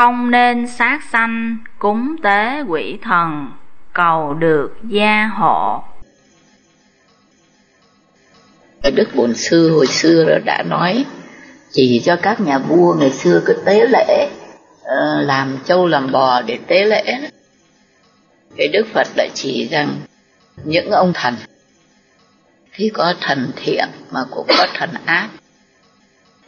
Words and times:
không 0.00 0.30
nên 0.30 0.66
sát 0.66 1.00
sanh 1.12 1.56
cúng 1.78 2.16
tế 2.22 2.62
quỷ 2.68 2.98
thần 3.02 3.52
cầu 3.92 4.34
được 4.34 4.70
gia 4.88 5.26
hộ. 5.26 5.82
Đức 8.94 9.08
Bổn 9.14 9.34
Sư 9.34 9.74
hồi 9.74 9.86
xưa 9.86 10.38
đã 10.44 10.62
nói 10.62 11.04
chỉ 11.72 12.02
cho 12.04 12.16
các 12.16 12.40
nhà 12.40 12.58
vua 12.58 12.94
ngày 12.94 13.10
xưa 13.10 13.42
cứ 13.46 13.62
tế 13.66 13.86
lễ 13.88 14.28
ờ, 14.82 15.22
làm 15.22 15.58
trâu 15.64 15.86
làm 15.86 16.12
bò 16.12 16.42
để 16.42 16.58
tế 16.66 16.84
lễ. 16.84 17.20
Cái 18.56 18.68
Đức 18.68 18.86
Phật 18.94 19.06
đã 19.16 19.26
chỉ 19.34 19.68
rằng 19.70 19.88
những 20.64 20.90
ông 20.90 21.12
thần 21.14 21.34
thì 22.72 22.90
có 22.94 23.14
thần 23.20 23.50
thiện 23.56 23.88
mà 24.10 24.20
cũng 24.30 24.46
có 24.58 24.66
thần 24.74 24.90
ác. 25.04 25.28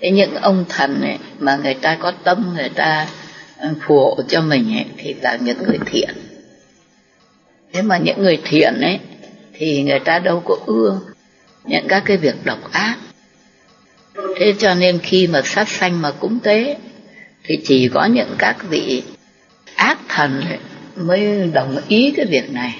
Thế 0.00 0.10
những 0.10 0.34
ông 0.34 0.64
thần 0.68 1.00
ấy, 1.02 1.18
mà 1.38 1.56
người 1.56 1.74
ta 1.74 1.96
có 2.00 2.12
tâm 2.24 2.54
người 2.54 2.68
ta 2.68 3.06
phù 3.86 3.98
hộ 3.98 4.18
cho 4.28 4.40
mình 4.40 4.76
ấy, 4.76 4.86
thì 4.96 5.14
là 5.14 5.38
những 5.40 5.62
người 5.62 5.78
thiện. 5.86 6.10
Thế 7.72 7.82
mà 7.82 7.98
những 7.98 8.22
người 8.22 8.40
thiện 8.44 8.80
ấy 8.80 8.98
thì 9.52 9.82
người 9.82 9.98
ta 9.98 10.18
đâu 10.18 10.42
có 10.44 10.56
ưa 10.66 11.00
những 11.64 11.88
các 11.88 12.02
cái 12.06 12.16
việc 12.16 12.34
độc 12.44 12.72
ác. 12.72 12.96
Thế 14.36 14.54
cho 14.58 14.74
nên 14.74 14.98
khi 14.98 15.26
mà 15.26 15.42
sát 15.44 15.68
sanh 15.68 16.02
mà 16.02 16.10
cúng 16.10 16.38
tế 16.42 16.76
thì 17.44 17.60
chỉ 17.64 17.88
có 17.88 18.04
những 18.04 18.34
các 18.38 18.56
vị 18.68 19.02
ác 19.74 19.98
thần 20.08 20.40
ấy, 20.40 20.58
mới 20.96 21.50
đồng 21.54 21.76
ý 21.88 22.12
cái 22.16 22.26
việc 22.26 22.50
này. 22.50 22.76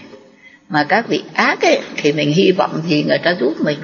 Mà 0.69 0.85
các 0.85 1.09
vị 1.09 1.23
ác 1.35 1.61
ấy 1.61 1.81
thì 1.97 2.13
mình 2.13 2.33
hy 2.33 2.53
vọng 2.53 2.83
gì 2.89 3.05
người 3.05 3.19
ta 3.19 3.37
giúp 3.41 3.55
mình. 3.61 3.79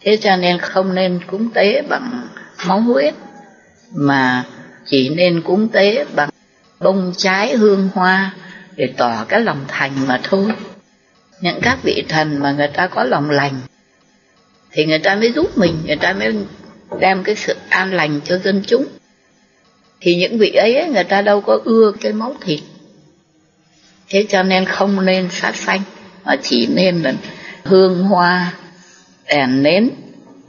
Thế 0.00 0.16
cho 0.16 0.36
nên 0.36 0.58
không 0.58 0.94
nên 0.94 1.20
cúng 1.26 1.48
tế 1.54 1.82
bằng 1.82 2.28
máu 2.66 2.80
huyết 2.80 3.14
mà 3.94 4.44
chỉ 4.86 5.08
nên 5.08 5.42
cúng 5.42 5.68
tế 5.68 6.04
bằng 6.14 6.30
bông 6.80 7.12
trái 7.16 7.56
hương 7.56 7.88
hoa 7.94 8.34
để 8.76 8.92
tỏ 8.96 9.24
cái 9.28 9.40
lòng 9.40 9.64
thành 9.68 9.92
mà 10.06 10.20
thôi. 10.22 10.52
Những 11.40 11.60
các 11.62 11.78
vị 11.82 12.04
thần 12.08 12.38
mà 12.38 12.52
người 12.52 12.68
ta 12.68 12.86
có 12.86 13.04
lòng 13.04 13.30
lành 13.30 13.54
thì 14.72 14.86
người 14.86 14.98
ta 14.98 15.14
mới 15.14 15.32
giúp 15.32 15.58
mình, 15.58 15.76
người 15.86 15.96
ta 15.96 16.12
mới 16.12 16.34
đem 17.00 17.22
cái 17.24 17.36
sự 17.36 17.56
an 17.68 17.92
lành 17.92 18.20
cho 18.24 18.38
dân 18.38 18.62
chúng. 18.66 18.86
Thì 20.00 20.16
những 20.16 20.38
vị 20.38 20.50
ấy 20.50 20.86
người 20.86 21.04
ta 21.04 21.22
đâu 21.22 21.40
có 21.40 21.58
ưa 21.64 21.92
cái 22.00 22.12
máu 22.12 22.36
thịt. 22.40 22.60
Thế 24.08 24.26
cho 24.28 24.42
nên 24.42 24.64
không 24.64 25.04
nên 25.04 25.28
sát 25.30 25.56
sanh 25.56 25.80
mà 26.24 26.36
chỉ 26.42 26.66
nên 26.66 27.02
là 27.02 27.12
hương 27.64 28.02
hoa, 28.02 28.52
đèn 29.26 29.62
nến 29.62 29.90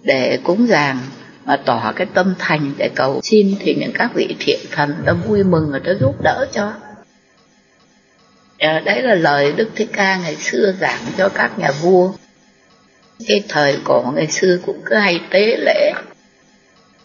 để 0.04 0.40
cúng 0.44 0.68
dường 0.68 0.98
mà 1.46 1.58
tỏ 1.66 1.94
cái 1.96 2.08
tâm 2.14 2.36
thành 2.40 2.74
để 2.78 2.90
cầu 2.96 3.20
xin 3.24 3.56
thì 3.60 3.76
những 3.76 3.92
các 3.94 4.12
vị 4.14 4.36
thiện 4.40 4.60
thần 4.72 4.96
đã 5.06 5.14
vui 5.14 5.44
mừng 5.44 5.72
người 5.72 5.80
ta 5.80 5.92
giúp 6.00 6.22
đỡ 6.24 6.46
cho. 6.52 6.74
À, 8.58 8.82
đấy 8.86 9.02
là 9.02 9.16
lời 9.16 9.54
đức 9.56 9.70
thích 9.76 9.90
ca 9.94 10.18
ngày 10.18 10.36
xưa 10.36 10.74
giảng 10.80 11.02
cho 11.18 11.30
các 11.30 11.60
nhà 11.60 11.72
vua. 11.82 12.12
Cái 13.28 13.44
thời 13.50 13.78
cổ 13.84 14.14
ngày 14.16 14.28
xưa 14.28 14.58
cũng 14.66 14.82
cứ 14.86 14.96
hay 14.96 15.20
tế 15.30 15.58
lễ. 15.58 15.94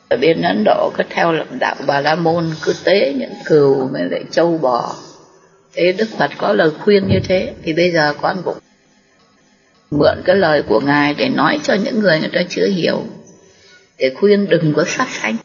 Ở 0.09 0.17
bên 0.17 0.43
ấn 0.43 0.63
độ 0.65 0.93
cứ 0.97 1.05
theo 1.11 1.33
lập 1.33 1.47
đạo 1.61 1.77
bà 1.87 2.01
la 2.01 2.15
môn 2.15 2.51
cứ 2.63 2.75
tế 2.85 3.15
những 3.17 3.33
cừu 3.45 3.89
mới 3.89 4.03
lại 4.11 4.25
châu 4.31 4.59
bò. 4.59 4.97
Thế 5.73 5.93
đức 5.93 6.09
phật 6.19 6.31
có 6.39 6.53
lời 6.53 6.71
khuyên 6.81 7.09
như 7.09 7.21
thế 7.29 7.55
thì 7.63 7.73
bây 7.73 7.91
giờ 7.91 8.15
con 8.21 8.43
cũng 8.45 8.59
mượn 9.91 10.23
cái 10.25 10.37
lời 10.37 10.63
của 10.63 10.81
ngài 10.81 11.15
để 11.15 11.29
nói 11.29 11.61
cho 11.63 11.75
những 11.75 12.01
người 12.01 12.21
người 12.21 12.31
ta 12.33 12.41
chưa 12.49 12.67
hiểu 12.67 13.05
để 13.99 14.15
khuyên 14.21 14.49
đừng 14.49 14.73
có 14.77 14.85
sát 14.87 15.09
sanh 15.09 15.37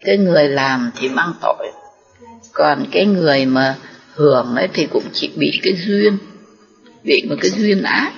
cái 0.00 0.16
người 0.16 0.48
làm 0.48 0.90
thì 0.96 1.08
mang 1.08 1.32
tội, 1.40 1.72
còn 2.52 2.84
cái 2.92 3.06
người 3.06 3.46
mà 3.46 3.76
hưởng 4.14 4.54
ấy 4.54 4.68
thì 4.74 4.86
cũng 4.92 5.04
chỉ 5.12 5.32
bị 5.36 5.60
cái 5.62 5.74
duyên, 5.86 6.18
bị 7.02 7.26
một 7.28 7.36
cái 7.40 7.50
duyên 7.50 7.82
ác. 7.82 8.12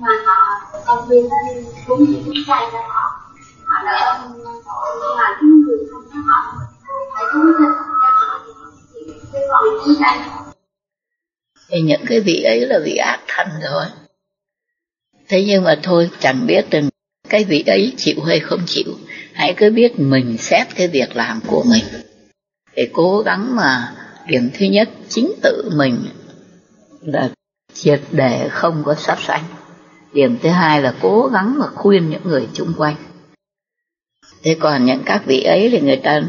mà 0.00 0.12
họ 0.26 0.80
công 0.86 1.08
viên 1.08 1.24
lên 1.24 1.64
cũng 1.86 2.04
những 2.04 2.22
cái 2.24 2.44
chay 2.46 2.60
cho 2.72 2.78
họ 2.88 3.20
họ 3.66 3.82
đỡ 3.84 4.28
thì 11.70 11.80
những 11.80 12.02
cái 12.06 12.20
vị 12.20 12.42
ấy 12.42 12.66
là 12.66 12.78
vị 12.84 12.96
ác 12.96 13.20
thần 13.28 13.48
rồi. 13.62 13.84
Thế 15.28 15.44
nhưng 15.44 15.64
mà 15.64 15.78
thôi, 15.82 16.10
chẳng 16.20 16.46
biết 16.46 16.64
từng 16.70 16.88
cái 17.28 17.44
vị 17.44 17.64
ấy 17.66 17.92
chịu 17.96 18.22
hay 18.22 18.40
không 18.40 18.60
chịu. 18.66 18.94
Hãy 19.32 19.54
cứ 19.56 19.70
biết 19.70 19.92
mình 19.98 20.36
xét 20.38 20.66
cái 20.74 20.88
việc 20.88 21.16
làm 21.16 21.40
của 21.46 21.64
mình. 21.70 21.84
Để 22.74 22.90
cố 22.92 23.22
gắng 23.22 23.56
mà 23.56 23.94
điểm 24.26 24.50
thứ 24.54 24.66
nhất, 24.66 24.88
chính 25.08 25.32
tự 25.42 25.70
mình 25.76 25.98
là 27.00 27.30
triệt 27.72 28.00
để 28.10 28.48
không 28.50 28.82
có 28.84 28.94
sát 28.94 29.18
sanh. 29.20 29.44
Điểm 30.12 30.38
thứ 30.42 30.48
hai 30.48 30.82
là 30.82 30.94
cố 31.00 31.30
gắng 31.32 31.58
mà 31.58 31.66
khuyên 31.66 32.10
những 32.10 32.22
người 32.24 32.48
chung 32.54 32.72
quanh. 32.76 32.96
Thế 34.42 34.56
còn 34.60 34.84
những 34.84 35.02
các 35.06 35.22
vị 35.26 35.42
ấy 35.42 35.68
thì 35.70 35.80
người 35.80 35.96
ta 35.96 36.22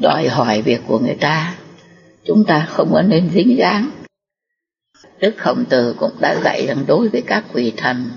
đòi 0.00 0.28
hỏi 0.28 0.62
việc 0.62 0.80
của 0.86 0.98
người 0.98 1.16
ta 1.20 1.54
chúng 2.24 2.44
ta 2.44 2.66
không 2.70 2.92
có 2.92 3.02
nên 3.02 3.30
dính 3.34 3.56
dáng. 3.56 3.90
Đức 5.20 5.34
khổng 5.38 5.64
tử 5.64 5.94
cũng 5.98 6.12
đã 6.20 6.40
dạy 6.44 6.66
rằng 6.66 6.84
đối 6.86 7.08
với 7.08 7.22
các 7.26 7.44
vị 7.52 7.72
thần, 7.76 8.10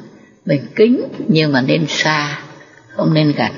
mình 0.45 0.61
kính 0.75 1.01
nhưng 1.27 1.51
mà 1.51 1.61
nên 1.61 1.85
xa, 1.87 2.41
không 2.95 3.13
nên 3.13 3.33
gần 3.37 3.51